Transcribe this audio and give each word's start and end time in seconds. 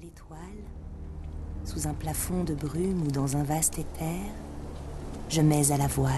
L'étoile, 0.00 0.38
sous 1.64 1.88
un 1.88 1.92
plafond 1.92 2.44
de 2.44 2.54
brume 2.54 3.02
ou 3.04 3.10
dans 3.10 3.36
un 3.36 3.42
vaste 3.42 3.80
éther, 3.80 4.20
je 5.28 5.40
mets 5.40 5.72
à 5.72 5.76
la 5.76 5.88
voile. 5.88 6.12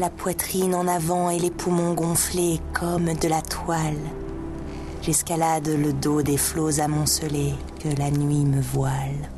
La 0.00 0.10
poitrine 0.10 0.74
en 0.74 0.88
avant 0.88 1.30
et 1.30 1.38
les 1.38 1.52
poumons 1.52 1.94
gonflés 1.94 2.58
comme 2.72 3.14
de 3.14 3.28
la 3.28 3.40
toile. 3.40 4.00
J'escalade 5.00 5.68
le 5.68 5.92
dos 5.92 6.22
des 6.22 6.36
flots 6.36 6.80
amoncelés 6.80 7.54
que 7.78 7.88
la 7.96 8.10
nuit 8.10 8.44
me 8.44 8.60
voile. 8.60 9.30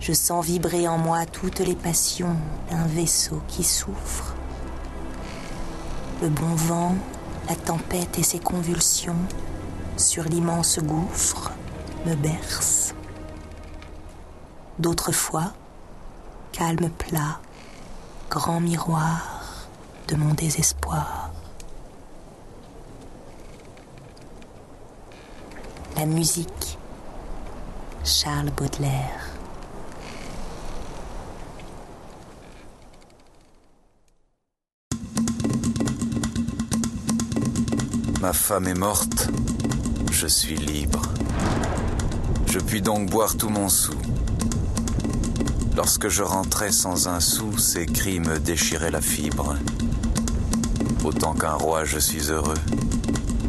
Je 0.00 0.14
sens 0.14 0.46
vibrer 0.46 0.88
en 0.88 0.96
moi 0.96 1.26
toutes 1.26 1.60
les 1.60 1.76
passions 1.76 2.36
d'un 2.70 2.86
vaisseau 2.86 3.42
qui 3.46 3.62
souffre. 3.62 4.34
Le 6.22 6.30
bon 6.30 6.54
vent, 6.54 6.94
la 7.46 7.56
tempête 7.56 8.18
et 8.18 8.22
ses 8.22 8.38
convulsions 8.38 9.16
sur 9.96 10.24
l'immense 10.24 10.78
gouffre 10.78 11.52
me 12.04 12.14
bercent. 12.14 12.94
D'autres 14.78 15.12
fois, 15.12 15.52
calme 16.52 16.90
plat, 16.90 17.40
grand 18.30 18.60
miroir 18.60 19.42
de 20.08 20.16
mon 20.16 20.34
désespoir. 20.34 21.30
La 25.96 26.04
musique, 26.04 26.78
Charles 28.04 28.50
Baudelaire. 28.50 29.30
Ma 38.20 38.32
femme 38.32 38.66
est 38.66 38.74
morte, 38.74 39.28
je 40.16 40.26
suis 40.26 40.56
libre. 40.56 41.02
Je 42.46 42.58
puis 42.58 42.80
donc 42.80 43.10
boire 43.10 43.36
tout 43.36 43.50
mon 43.50 43.68
sou. 43.68 43.92
Lorsque 45.76 46.08
je 46.08 46.22
rentrais 46.22 46.72
sans 46.72 47.06
un 47.06 47.20
sou, 47.20 47.58
ces 47.58 47.84
cris 47.84 48.18
me 48.18 48.38
déchiraient 48.38 48.90
la 48.90 49.02
fibre. 49.02 49.56
Autant 51.04 51.34
qu'un 51.34 51.52
roi, 51.52 51.84
je 51.84 51.98
suis 51.98 52.30
heureux. 52.30 52.56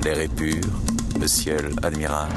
L'air 0.04 0.20
est 0.20 0.28
pur, 0.28 0.62
le 1.22 1.28
ciel 1.28 1.72
admirable. 1.84 2.36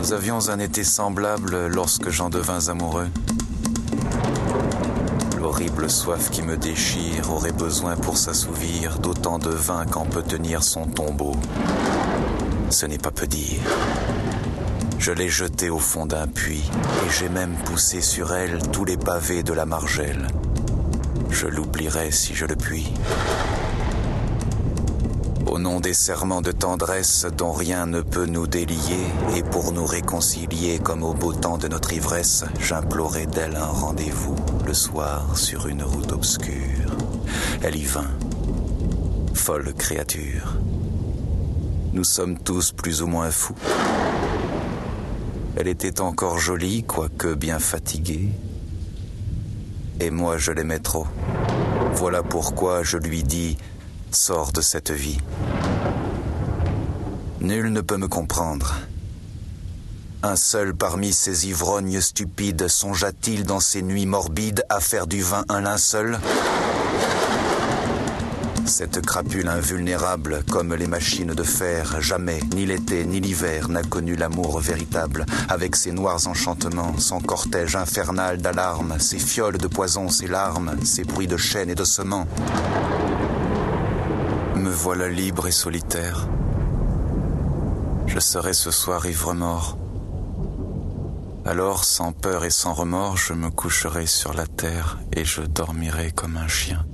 Nous 0.00 0.14
avions 0.14 0.48
un 0.48 0.58
été 0.58 0.82
semblable 0.82 1.66
lorsque 1.66 2.08
j'en 2.08 2.30
devins 2.30 2.68
amoureux. 2.68 3.08
L'horrible 5.46 5.88
soif 5.88 6.28
qui 6.30 6.42
me 6.42 6.56
déchire 6.56 7.32
aurait 7.32 7.52
besoin 7.52 7.94
pour 7.94 8.18
s'assouvir 8.18 8.98
d'autant 8.98 9.38
de 9.38 9.48
vin 9.48 9.86
qu'en 9.86 10.04
peut 10.04 10.24
tenir 10.24 10.64
son 10.64 10.86
tombeau. 10.86 11.36
Ce 12.68 12.84
n'est 12.84 12.98
pas 12.98 13.12
peu 13.12 13.28
dire. 13.28 13.60
Je 14.98 15.12
l'ai 15.12 15.28
jetée 15.28 15.70
au 15.70 15.78
fond 15.78 16.04
d'un 16.04 16.26
puits 16.26 16.68
et 17.06 17.10
j'ai 17.12 17.28
même 17.28 17.54
poussé 17.64 18.00
sur 18.00 18.34
elle 18.34 18.58
tous 18.72 18.84
les 18.84 18.96
pavés 18.96 19.44
de 19.44 19.52
la 19.52 19.66
margelle. 19.66 20.26
Je 21.30 21.46
l'oublierai 21.46 22.10
si 22.10 22.34
je 22.34 22.44
le 22.44 22.56
puis. 22.56 22.92
Au 25.56 25.58
nom 25.58 25.80
des 25.80 25.94
serments 25.94 26.42
de 26.42 26.52
tendresse 26.52 27.24
dont 27.34 27.50
rien 27.50 27.86
ne 27.86 28.02
peut 28.02 28.26
nous 28.26 28.46
délier, 28.46 29.06
et 29.34 29.42
pour 29.42 29.72
nous 29.72 29.86
réconcilier 29.86 30.78
comme 30.78 31.02
au 31.02 31.14
beau 31.14 31.32
temps 31.32 31.56
de 31.56 31.66
notre 31.66 31.94
ivresse, 31.94 32.44
j'implorai 32.60 33.24
d'elle 33.24 33.56
un 33.56 33.64
rendez-vous 33.64 34.36
le 34.66 34.74
soir 34.74 35.38
sur 35.38 35.66
une 35.66 35.82
route 35.82 36.12
obscure. 36.12 36.94
Elle 37.62 37.76
y 37.76 37.84
vint, 37.84 38.10
folle 39.32 39.72
créature. 39.72 40.58
Nous 41.94 42.04
sommes 42.04 42.38
tous 42.38 42.72
plus 42.72 43.00
ou 43.00 43.06
moins 43.06 43.30
fous. 43.30 43.56
Elle 45.56 45.68
était 45.68 46.02
encore 46.02 46.38
jolie, 46.38 46.82
quoique 46.82 47.32
bien 47.32 47.60
fatiguée. 47.60 48.28
Et 50.00 50.10
moi, 50.10 50.36
je 50.36 50.52
l'aimais 50.52 50.80
trop. 50.80 51.06
Voilà 51.94 52.22
pourquoi 52.22 52.82
je 52.82 52.98
lui 52.98 53.22
dis 53.22 53.56
Sors 54.12 54.52
de 54.52 54.60
cette 54.60 54.90
vie. 54.90 55.18
Nul 57.40 57.72
ne 57.72 57.80
peut 57.80 57.96
me 57.96 58.08
comprendre. 58.08 58.76
Un 60.22 60.36
seul 60.36 60.74
parmi 60.74 61.12
ces 61.12 61.48
ivrognes 61.48 62.00
stupides 62.00 62.68
songea-t-il 62.68 63.44
dans 63.44 63.60
ces 63.60 63.82
nuits 63.82 64.06
morbides 64.06 64.64
à 64.68 64.80
faire 64.80 65.06
du 65.06 65.22
vin 65.22 65.44
un 65.48 65.60
linceul? 65.60 66.18
Cette 68.64 69.00
crapule 69.00 69.48
invulnérable, 69.48 70.42
comme 70.50 70.74
les 70.74 70.88
machines 70.88 71.34
de 71.34 71.42
fer, 71.44 72.00
jamais, 72.00 72.40
ni 72.54 72.66
l'été 72.66 73.04
ni 73.04 73.20
l'hiver, 73.20 73.68
n'a 73.68 73.82
connu 73.82 74.16
l'amour 74.16 74.58
véritable, 74.58 75.24
avec 75.48 75.76
ses 75.76 75.92
noirs 75.92 76.26
enchantements, 76.26 76.98
son 76.98 77.20
cortège 77.20 77.76
infernal 77.76 78.38
d'alarmes, 78.38 78.98
ses 78.98 79.18
fioles 79.18 79.58
de 79.58 79.68
poison, 79.68 80.08
ses 80.08 80.26
larmes, 80.26 80.76
ses 80.84 81.04
bruits 81.04 81.28
de 81.28 81.36
chaînes 81.36 81.70
et 81.70 81.76
de 81.76 81.84
sements. 81.84 82.26
Me 84.66 84.72
voilà 84.72 85.08
libre 85.08 85.46
et 85.46 85.52
solitaire. 85.52 86.26
Je 88.08 88.18
serai 88.18 88.52
ce 88.52 88.72
soir 88.72 89.06
ivre-mort. 89.06 89.78
Alors, 91.44 91.84
sans 91.84 92.10
peur 92.10 92.44
et 92.44 92.50
sans 92.50 92.72
remords, 92.74 93.16
je 93.16 93.32
me 93.32 93.48
coucherai 93.48 94.06
sur 94.06 94.34
la 94.34 94.48
terre 94.48 94.98
et 95.12 95.24
je 95.24 95.42
dormirai 95.42 96.10
comme 96.10 96.36
un 96.36 96.48
chien. 96.48 96.84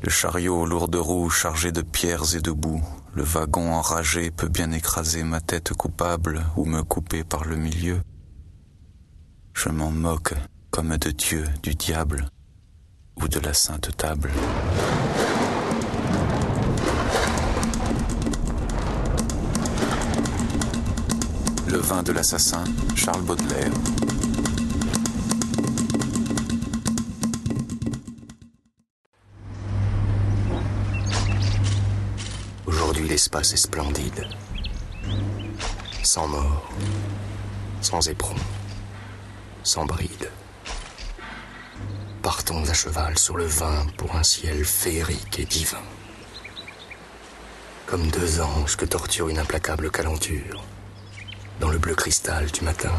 Le 0.00 0.08
chariot 0.08 0.62
aux 0.62 0.66
lourdes 0.66 0.96
roues 0.96 1.28
chargé 1.28 1.70
de 1.70 1.82
pierres 1.82 2.34
et 2.34 2.40
de 2.40 2.50
boue, 2.50 2.82
le 3.12 3.22
wagon 3.22 3.74
enragé 3.74 4.30
peut 4.30 4.48
bien 4.48 4.72
écraser 4.72 5.22
ma 5.22 5.42
tête 5.42 5.74
coupable 5.74 6.46
ou 6.56 6.64
me 6.64 6.82
couper 6.82 7.24
par 7.24 7.44
le 7.44 7.56
milieu. 7.56 8.00
Je 9.52 9.68
m'en 9.68 9.90
moque 9.90 10.32
comme 10.70 10.96
de 10.96 11.10
Dieu, 11.10 11.44
du 11.62 11.74
diable 11.74 12.30
ou 13.16 13.28
de 13.28 13.40
la 13.40 13.54
sainte 13.54 13.96
table. 13.96 14.30
Le 21.68 21.78
vin 21.78 22.02
de 22.02 22.12
l'assassin, 22.12 22.64
Charles 22.94 23.22
Baudelaire. 23.22 23.72
Aujourd'hui, 32.66 33.08
l'espace 33.08 33.52
est 33.52 33.56
splendide. 33.56 34.26
Sans 36.02 36.28
mort, 36.28 36.70
sans 37.80 38.08
éperon, 38.08 38.36
sans 39.62 39.84
bride. 39.84 40.30
Partons 42.26 42.68
à 42.68 42.74
cheval 42.74 43.16
sur 43.16 43.36
le 43.36 43.44
vin 43.44 43.86
pour 43.98 44.16
un 44.16 44.24
ciel 44.24 44.64
féerique 44.64 45.38
et 45.38 45.44
divin. 45.44 45.84
Comme 47.86 48.10
deux 48.10 48.40
anges 48.40 48.76
que 48.76 48.84
torture 48.84 49.28
une 49.28 49.38
implacable 49.38 49.92
calenture. 49.92 50.64
Dans 51.60 51.68
le 51.70 51.78
bleu 51.78 51.94
cristal 51.94 52.50
du 52.50 52.62
matin, 52.62 52.90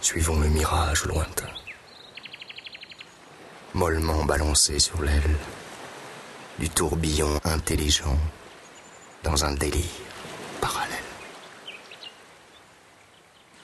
suivons 0.00 0.40
le 0.40 0.48
mirage 0.48 1.04
lointain. 1.04 1.50
Mollement 3.74 4.24
balancé 4.24 4.78
sur 4.78 5.02
l'aile 5.02 5.36
du 6.58 6.70
tourbillon 6.70 7.40
intelligent 7.44 8.18
dans 9.22 9.44
un 9.44 9.52
délire 9.52 9.84
parallèle. 10.62 11.10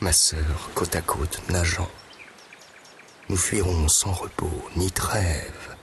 Ma 0.00 0.12
sœur, 0.12 0.68
côte 0.74 0.94
à 0.96 1.00
côte, 1.00 1.40
nageant, 1.48 1.88
nous 3.28 3.36
fuirons 3.36 3.88
sans 3.88 4.12
repos 4.12 4.68
ni 4.76 4.90
trêve 4.90 5.76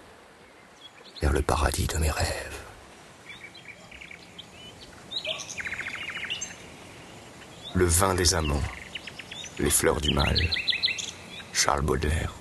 vers 1.21 1.31
le 1.31 1.41
paradis 1.41 1.85
de 1.87 1.97
mes 1.97 2.09
rêves. 2.09 2.61
Le 7.75 7.85
vin 7.85 8.15
des 8.15 8.33
amants, 8.33 8.63
les 9.59 9.69
fleurs 9.69 10.01
du 10.01 10.13
mal, 10.13 10.35
Charles 11.53 11.81
Baudelaire. 11.81 12.33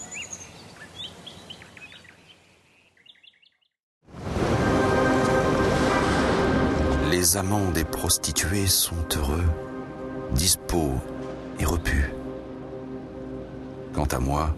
Les 7.11 7.37
amants 7.37 7.71
des 7.73 7.85
prostituées 7.85 8.67
sont 8.67 9.05
heureux, 9.17 9.45
dispos 10.33 10.95
et 11.59 11.65
repus. 11.65 12.11
Quant 13.93 14.05
à 14.05 14.19
moi, 14.19 14.55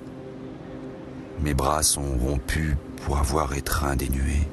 mes 1.41 1.55
bras 1.55 1.83
sont 1.83 2.17
rompus 2.19 2.77
pour 3.05 3.19
avoir 3.19 3.55
étreint 3.55 3.97
des 3.97 4.09
nuées. 4.09 4.49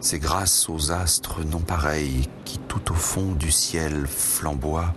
C'est 0.00 0.18
grâce 0.18 0.68
aux 0.68 0.90
astres 0.90 1.44
non 1.44 1.60
pareils 1.60 2.28
qui 2.44 2.58
tout 2.58 2.90
au 2.90 2.94
fond 2.94 3.32
du 3.32 3.52
ciel 3.52 4.06
flamboient 4.06 4.94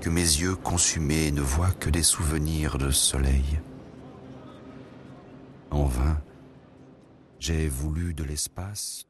que 0.00 0.10
mes 0.10 0.20
yeux 0.20 0.54
consumés 0.54 1.32
ne 1.32 1.40
voient 1.40 1.72
que 1.80 1.90
des 1.90 2.02
souvenirs 2.02 2.78
de 2.78 2.90
soleil. 2.90 3.58
En 5.70 5.86
vain, 5.86 6.20
j'ai 7.40 7.68
voulu 7.68 8.14
de 8.14 8.22
l'espace 8.22 9.06